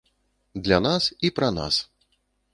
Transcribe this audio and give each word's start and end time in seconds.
Для 0.67 0.79
нас 0.87 1.11
і 1.29 1.31
пра 1.41 1.51
нас. 1.59 1.79